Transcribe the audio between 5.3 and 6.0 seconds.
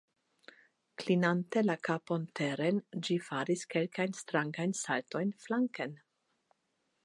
flanken.